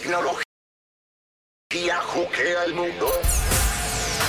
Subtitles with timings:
[0.00, 0.42] tecnología
[2.02, 3.10] juquea el mundo.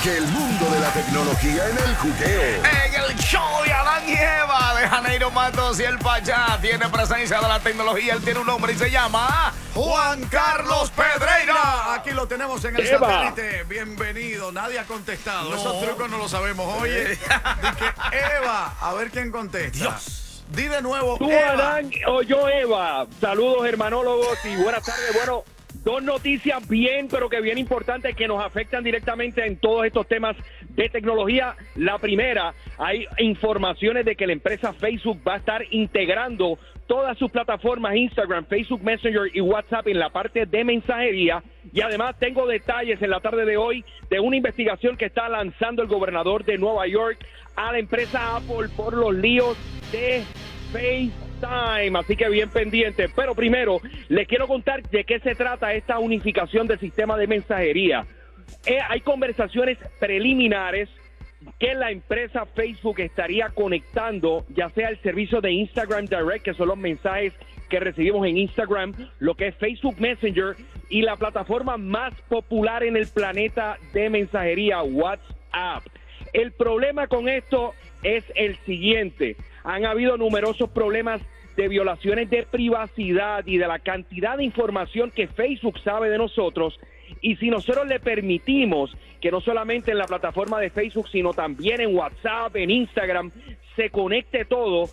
[0.01, 2.63] Que el mundo de la tecnología en el juqueo.
[2.63, 7.41] En el show de Adán y Eva de Janeiro Matos y el Pachá tiene presencia
[7.41, 8.13] de la tecnología.
[8.13, 11.95] Él tiene un nombre y se llama Juan Carlos Pedreira.
[11.95, 13.25] Aquí lo tenemos en el Eva.
[13.31, 13.63] satélite.
[13.63, 14.53] Bienvenido.
[14.53, 15.53] Nadie ha contestado.
[15.53, 16.81] Esos trucos no los sabemos.
[16.81, 19.77] Oye, que Eva, a ver quién contesta.
[19.77, 20.23] Dios.
[20.49, 21.51] Di de nuevo, Tú, Eva.
[21.51, 23.05] Adán, o yo, Eva.
[23.19, 25.13] Saludos, hermanólogos, y buenas tardes.
[25.13, 25.43] Bueno,
[25.87, 30.35] dos noticias bien, pero que bien importantes que nos afectan directamente en todos estos temas
[30.67, 31.55] de tecnología.
[31.77, 37.31] La primera, hay informaciones de que la empresa Facebook va a estar integrando todas sus
[37.31, 41.41] plataformas Instagram, Facebook Messenger y WhatsApp en la parte de mensajería.
[41.71, 45.81] Y además tengo detalles en la tarde de hoy de una investigación que está lanzando
[45.81, 47.17] el gobernador de Nueva York
[47.55, 49.55] a la empresa Apple por los líos
[49.93, 50.21] de
[51.39, 53.09] FaceTime, así que bien pendiente.
[53.15, 58.05] Pero primero, les quiero contar de qué se trata esta unificación del sistema de mensajería.
[58.65, 60.89] Eh, hay conversaciones preliminares
[61.59, 66.67] que la empresa Facebook estaría conectando, ya sea el servicio de Instagram Direct, que son
[66.69, 67.33] los mensajes
[67.69, 70.55] que recibimos en Instagram, lo que es Facebook Messenger
[70.89, 75.83] y la plataforma más popular en el planeta de mensajería, WhatsApp.
[76.33, 79.35] El problema con esto es el siguiente.
[79.67, 81.19] Han habido numerosos problemas
[81.57, 86.79] de violaciones de privacidad y de la cantidad de información que Facebook sabe de nosotros.
[87.19, 91.81] Y si nosotros le permitimos que no solamente en la plataforma de Facebook, sino también
[91.81, 93.29] en WhatsApp, en Instagram,
[93.75, 94.89] se conecte todo,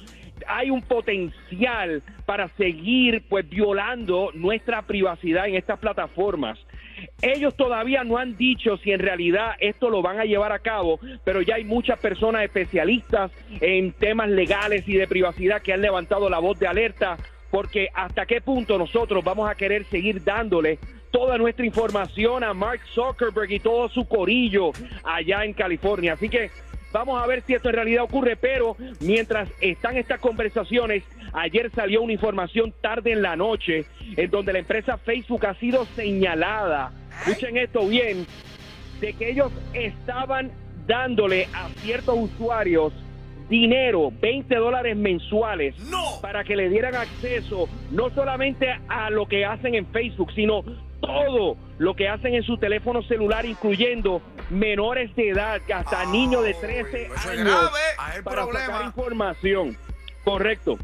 [0.48, 6.58] hay un potencial para seguir pues violando nuestra privacidad en estas plataformas.
[7.22, 11.00] Ellos todavía no han dicho si en realidad esto lo van a llevar a cabo,
[11.24, 16.28] pero ya hay muchas personas especialistas en temas legales y de privacidad que han levantado
[16.28, 17.16] la voz de alerta
[17.50, 20.80] porque hasta qué punto nosotros vamos a querer seguir dándole
[21.12, 24.72] toda nuestra información a Mark Zuckerberg y todo su corillo
[25.04, 26.14] allá en California.
[26.14, 26.50] Así que
[26.92, 32.00] vamos a ver si esto en realidad ocurre, pero mientras están estas conversaciones, ayer salió
[32.02, 33.84] una información tarde en la noche
[34.16, 36.92] en donde la empresa Facebook ha sido señalada,
[37.26, 38.26] escuchen esto bien,
[39.00, 40.50] de que ellos estaban
[40.86, 42.92] dándole a ciertos usuarios
[43.48, 46.02] dinero, 20 dólares mensuales, No.
[46.22, 50.62] para que le dieran acceso no solamente a lo que hacen en Facebook, sino
[51.00, 56.54] todo lo que hacen en su teléfono celular, incluyendo menores de edad, hasta niños de
[56.54, 57.70] 13 Eso es años,
[58.24, 58.66] para problema.
[58.66, 59.76] sacar información.
[60.24, 60.78] Correcto.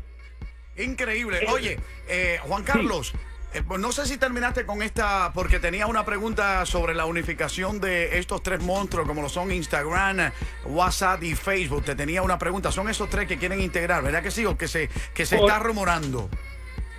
[0.82, 1.38] Increíble.
[1.42, 3.12] Eh, Oye, eh, Juan Carlos,
[3.52, 7.80] eh, pues no sé si terminaste con esta, porque tenía una pregunta sobre la unificación
[7.80, 10.32] de estos tres monstruos, como lo son Instagram,
[10.66, 11.84] WhatsApp y Facebook.
[11.84, 12.70] Te tenía una pregunta.
[12.70, 14.46] Son esos tres que quieren integrar, ¿verdad que sí?
[14.46, 16.28] O que se, que se está rumorando.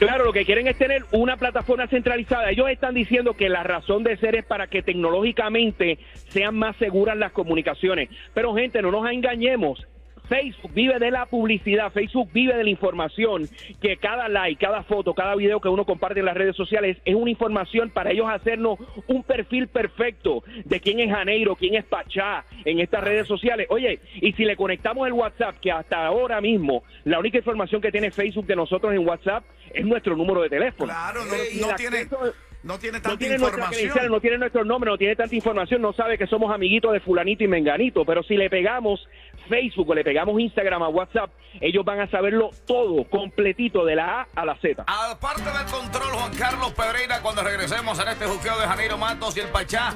[0.01, 2.49] Claro, lo que quieren es tener una plataforma centralizada.
[2.49, 5.99] Ellos están diciendo que la razón de ser es para que tecnológicamente
[6.29, 8.09] sean más seguras las comunicaciones.
[8.33, 9.85] Pero gente, no nos engañemos.
[10.31, 13.49] Facebook vive de la publicidad, Facebook vive de la información,
[13.81, 17.15] que cada like, cada foto, cada video que uno comparte en las redes sociales es
[17.15, 22.45] una información para ellos hacernos un perfil perfecto de quién es Janeiro, quién es Pachá
[22.63, 23.67] en estas redes sociales.
[23.69, 27.91] Oye, y si le conectamos el WhatsApp, que hasta ahora mismo la única información que
[27.91, 29.43] tiene Facebook de nosotros en WhatsApp
[29.73, 30.93] es nuestro número de teléfono.
[30.93, 32.33] Claro, no, no tiene, acceso-
[32.63, 34.11] no tiene no tanta tiene información.
[34.11, 37.43] no tiene nuestro nombre, no tiene tanta información, no sabe que somos amiguitos de fulanito
[37.43, 39.05] y menganito, pero si le pegamos
[39.47, 44.21] Facebook o le pegamos Instagram a WhatsApp, ellos van a saberlo todo, completito, de la
[44.21, 44.83] A a la Z.
[44.87, 49.41] Aparte del control, Juan Carlos Pedreira, cuando regresemos en este juqueo de Janeiro Matos y
[49.41, 49.93] el Pachá,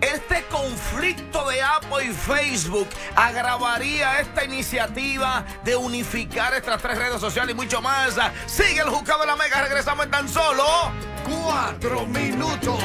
[0.00, 7.54] este conflicto de Apple y Facebook agravaría esta iniciativa de unificar estas tres redes sociales
[7.54, 8.18] y mucho más.
[8.46, 10.64] Sigue el juqueo de la Mega, regresamos en tan solo.
[11.24, 12.80] Cuatro minutos.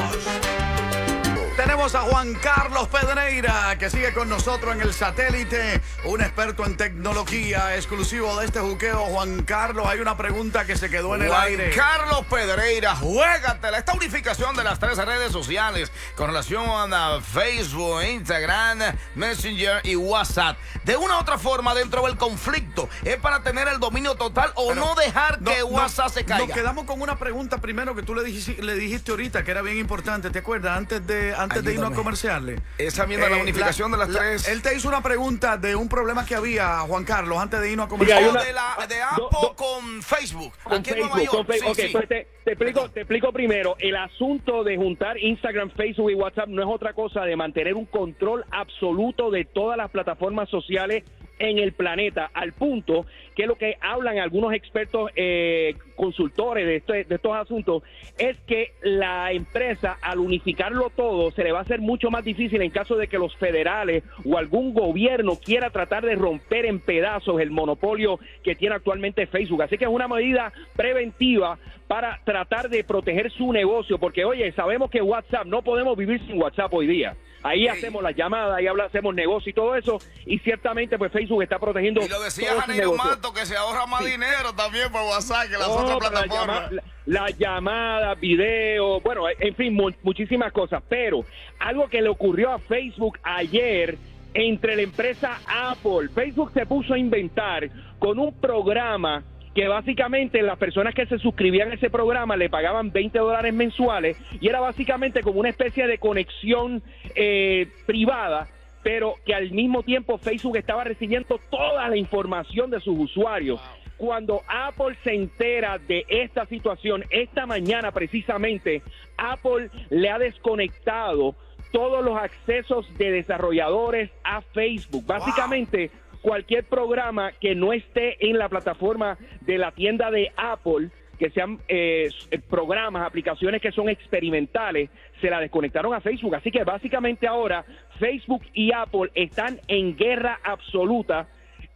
[1.56, 6.76] Tenemos a Juan Carlos Pedreira, que sigue con nosotros en el satélite, un experto en
[6.76, 8.98] tecnología, exclusivo de este juqueo.
[9.06, 11.70] Juan Carlos, hay una pregunta que se quedó en el Juan aire.
[11.70, 13.78] Carlos Pedreira, juégatela.
[13.78, 18.80] Esta unificación de las tres redes sociales con relación a Facebook, Instagram,
[19.14, 20.58] Messenger y WhatsApp.
[20.84, 24.68] De una u otra forma, dentro del conflicto, ¿es para tener el dominio total o
[24.68, 26.46] Pero no dejar no- que no- WhatsApp se caiga?
[26.46, 29.62] Nos quedamos con una pregunta primero que tú le dijiste, le dijiste ahorita, que era
[29.62, 30.76] bien importante, ¿te acuerdas?
[30.76, 32.02] Antes de, antes de irnos a Ayúdame.
[32.04, 32.60] comerciarles.
[32.78, 34.48] Esa misma, la unificación de las tres.
[34.48, 37.86] Él te hizo una pregunta de un problema que había, Juan Carlos, antes de irnos
[37.86, 38.30] a comerciales.
[38.30, 40.52] Una- de, la, de do- Apple do- con Facebook.
[40.62, 41.36] con aquí en Nueva Facebook, York.
[41.36, 41.74] con Facebook.
[41.76, 41.92] Sí, Ok, sí.
[41.92, 43.76] pues te, te explico, te explico primero.
[43.78, 47.86] El asunto de juntar Instagram, Facebook y WhatsApp no es otra cosa de mantener un
[47.86, 51.04] control absoluto de todas las plataformas sociales
[51.38, 53.04] en el planeta, al punto
[53.34, 57.82] que lo que hablan algunos expertos eh, consultores de, este- de estos asuntos
[58.18, 62.62] es que la empresa, al unificarlo todo, se le va a hacer mucho más difícil
[62.62, 67.40] en caso de que los federales o algún gobierno quiera tratar de romper en pedazos
[67.40, 69.62] el monopolio que tiene actualmente Facebook.
[69.62, 71.58] Así que es una medida preventiva
[71.88, 76.40] para tratar de proteger su negocio, porque oye, sabemos que WhatsApp, no podemos vivir sin
[76.40, 77.14] WhatsApp hoy día.
[77.42, 81.58] Ahí hacemos las llamadas, ahí hacemos negocio y todo eso, y ciertamente pues Facebook está
[81.58, 82.94] protegiendo Y lo decía Janeiro.
[82.94, 86.72] Mato que se ahorra más dinero también por WhatsApp que las No, otras plataformas.
[86.72, 90.82] la, la llamada, video, bueno, en fin, mu- muchísimas cosas.
[90.88, 91.24] Pero
[91.58, 93.96] algo que le ocurrió a Facebook ayer
[94.34, 97.68] entre la empresa Apple, Facebook se puso a inventar
[97.98, 99.22] con un programa
[99.54, 104.18] que básicamente las personas que se suscribían a ese programa le pagaban 20 dólares mensuales
[104.38, 106.82] y era básicamente como una especie de conexión
[107.14, 108.48] eh, privada
[108.86, 113.60] pero que al mismo tiempo Facebook estaba recibiendo toda la información de sus usuarios.
[113.96, 118.82] Cuando Apple se entera de esta situación, esta mañana precisamente,
[119.16, 121.34] Apple le ha desconectado
[121.72, 125.04] todos los accesos de desarrolladores a Facebook.
[125.04, 125.90] Básicamente,
[126.22, 131.58] cualquier programa que no esté en la plataforma de la tienda de Apple, que sean
[131.68, 132.10] eh,
[132.48, 134.90] programas, aplicaciones que son experimentales,
[135.20, 136.34] se la desconectaron a Facebook.
[136.34, 137.64] Así que básicamente ahora
[137.98, 141.28] Facebook y Apple están en guerra absoluta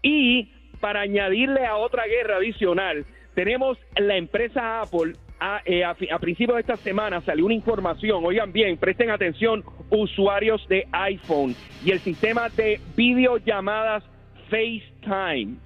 [0.02, 0.50] y
[0.80, 5.14] para añadirle a otra guerra adicional, tenemos la empresa Apple.
[5.42, 10.66] A, eh, a principios de esta semana salió una información, oigan bien, presten atención, usuarios
[10.68, 14.04] de iPhone y el sistema de videollamadas
[14.50, 15.56] FaceTime.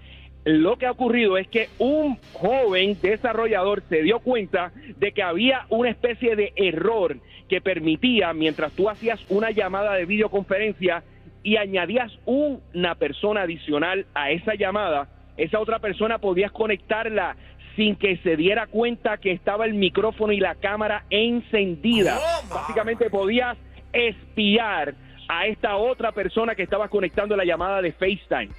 [0.45, 5.67] Lo que ha ocurrido es que un joven desarrollador se dio cuenta de que había
[5.71, 7.17] una especie de error
[7.49, 11.03] que permitía, mientras tú hacías una llamada de videoconferencia
[11.43, 17.37] y añadías una persona adicional a esa llamada, esa otra persona podías conectarla
[17.75, 22.19] sin que se diera cuenta que estaba el micrófono y la cámara encendida.
[22.53, 23.57] Básicamente podías
[23.93, 24.95] espiar
[25.29, 28.51] a esta otra persona que estaba conectando la llamada de FaceTime.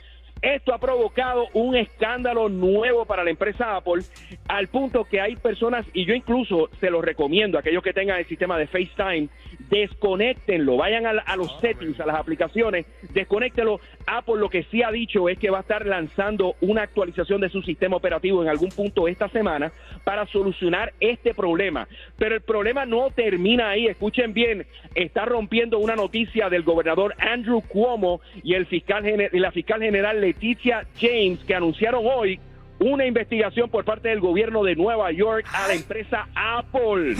[0.41, 4.03] Esto ha provocado un escándalo nuevo para la empresa Apple,
[4.47, 8.19] al punto que hay personas, y yo incluso se los recomiendo, a aquellos que tengan
[8.19, 9.29] el sistema de FaceTime,
[9.69, 13.79] desconectenlo, vayan a, los settings, a las aplicaciones, desconectenlo.
[14.07, 17.49] Apple lo que sí ha dicho es que va a estar lanzando una actualización de
[17.49, 19.71] su sistema operativo en algún punto esta semana
[20.03, 21.87] para solucionar este problema.
[22.17, 27.61] Pero el problema no termina ahí, escuchen bien, está rompiendo una noticia del gobernador Andrew
[27.61, 32.39] Cuomo y el fiscal y la fiscal general Leticia James que anunciaron hoy
[32.79, 37.15] una investigación por parte del gobierno de Nueva York a la empresa Apple.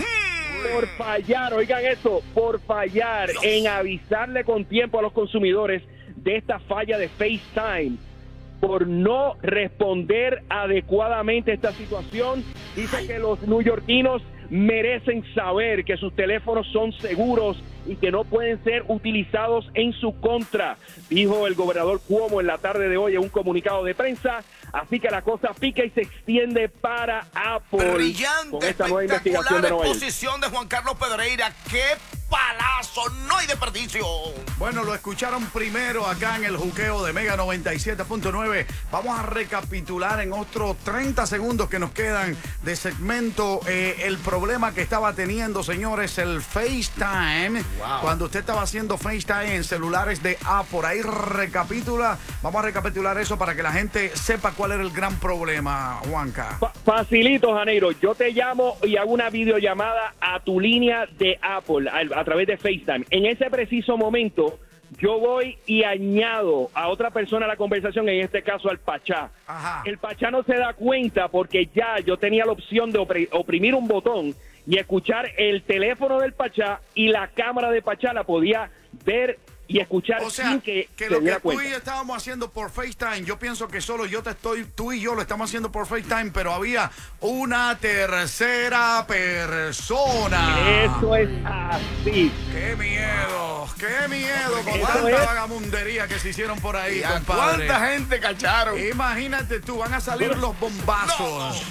[0.74, 5.82] Por fallar, oigan eso, por fallar en avisarle con tiempo a los consumidores
[6.16, 7.96] de esta falla de FaceTime
[8.60, 12.42] por no responder adecuadamente a esta situación.
[12.74, 17.56] Dice que los neoyorquinos merecen saber que sus teléfonos son seguros
[17.86, 20.76] y que no pueden ser utilizados en su contra,
[21.08, 24.42] dijo el gobernador Cuomo en la tarde de hoy en un comunicado de prensa.
[24.72, 29.62] Así que la cosa pica y se extiende para Apple Brillante, con esta nueva investigación
[29.62, 31.52] de exposición de Juan Carlos Pedreira.
[31.70, 31.84] ¡Qué
[33.26, 34.04] ¡No hay desperdicio!
[34.58, 38.66] Bueno, lo escucharon primero acá en el juqueo de Mega 97.9.
[38.92, 44.74] Vamos a recapitular en otros 30 segundos que nos quedan de segmento eh, el problema
[44.74, 47.62] que estaba teniendo, señores, el FaceTime.
[48.02, 50.80] Cuando usted estaba haciendo FaceTime en celulares de Apple.
[50.84, 52.18] Ahí recapitula.
[52.42, 56.56] Vamos a recapitular eso para que la gente sepa cuál era el gran problema, Juanca.
[56.60, 57.90] Fa- Facilito, Janeiro.
[57.92, 62.46] Yo te llamo y hago una videollamada a tu línea de Apple a, a través
[62.46, 63.04] de FaceTime.
[63.10, 64.58] En ese preciso momento,
[64.98, 69.30] yo voy y añado a otra persona a la conversación, en este caso al Pachá.
[69.46, 69.82] Ajá.
[69.84, 73.74] El Pachá no se da cuenta porque ya yo tenía la opción de opri- oprimir
[73.74, 74.34] un botón
[74.66, 78.70] y escuchar el teléfono del Pachá y la cámara de Pachá la podía
[79.04, 82.16] ver y escuchar O sea, sin que, que se lo que tú y yo estábamos
[82.16, 85.50] haciendo por FaceTime, yo pienso que solo yo te estoy, tú y yo lo estamos
[85.50, 90.84] haciendo por FaceTime, pero había una tercera persona.
[90.84, 92.32] Eso es así.
[92.52, 93.66] ¡Qué miedo!
[93.78, 95.26] ¡Qué miedo con Eso tanta es.
[95.26, 97.66] vagamundería que se hicieron por ahí, ¿Y a compadre!
[97.66, 98.78] ¿Cuánta gente cacharon?
[98.78, 101.62] Imagínate tú, van a salir los bombazos.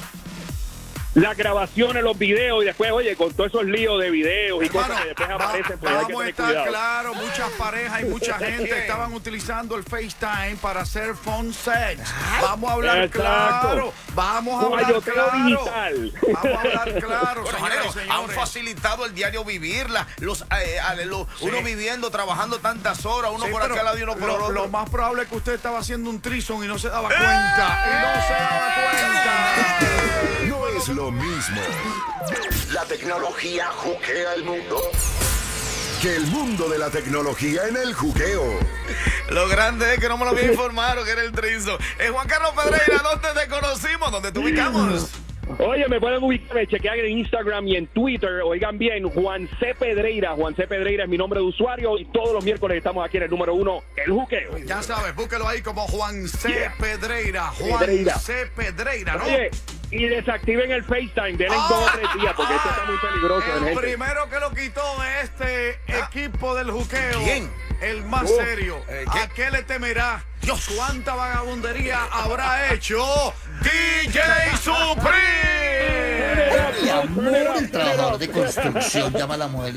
[1.15, 4.87] Las grabaciones, los videos y después, oye, con todos esos líos de videos y Hermano,
[4.87, 6.65] cosas que después aparecen, pues hay que vamos a tener estar cuidado.
[6.67, 12.01] claros, muchas parejas y mucha gente estaban utilizando el FaceTime para hacer phone sex.
[12.41, 13.19] Vamos a hablar Exacto.
[13.21, 15.47] claro, vamos a hablar claro.
[15.47, 16.13] digital.
[16.33, 18.35] Vamos a hablar claro, Bueno, señores, Janero, han señores.
[18.35, 20.05] facilitado el diario vivirla.
[20.17, 24.03] Los, eh, ale- lo- Uno viviendo, trabajando tantas horas, uno Sí, por aquel lado y
[24.03, 24.51] uno por lo, otro.
[24.51, 27.85] lo más probable es que usted estaba haciendo un trison y no se daba cuenta.
[27.87, 30.25] Y no se daba cuenta.
[30.29, 30.34] No
[30.77, 31.61] es lo mismo.
[32.73, 34.81] La tecnología juquea el mundo.
[36.01, 38.43] Que el mundo de la tecnología en el juqueo.
[39.29, 41.77] Lo grande es que no me lo había informado que era el trizo.
[41.99, 44.11] Eh, Juan Carlos Pedreira, ¿dónde te conocimos?
[44.11, 45.11] ¿Dónde te ubicamos?
[45.59, 48.41] Oye, me pueden ubicar, me chequean en Instagram y en Twitter.
[48.43, 49.75] Oigan bien, Juan C.
[49.77, 50.33] Pedreira.
[50.33, 50.67] Juan C.
[50.67, 53.53] Pedreira es mi nombre de usuario y todos los miércoles estamos aquí en el número
[53.53, 54.57] uno, El Juqueo.
[54.65, 56.49] Ya sabes, búsquelo ahí como Juan C.
[56.49, 56.75] Yeah.
[56.79, 57.43] Pedreira.
[57.51, 58.19] Juan Pedreira.
[58.19, 58.47] C.
[58.55, 59.25] Pedreira, ¿no?
[59.25, 59.51] Oye,
[59.91, 63.45] y desactiven el FaceTime, denle Ah, dos o tres días porque esto está muy peligroso,
[63.57, 63.81] El gente.
[63.81, 67.19] primero que lo quitó de este equipo del juqueo.
[67.23, 67.51] ¿Quién?
[67.81, 68.81] El más Oh, serio.
[68.87, 69.19] eh, ¿qué?
[69.19, 70.23] ¿A qué le temerá?
[70.41, 70.67] Dios.
[70.75, 74.21] ¿Cuánta vagabundería habrá hecho DJ
[74.61, 75.55] Supreme?
[76.81, 79.73] Mi amor, el trabajador de construcción llama a la mujer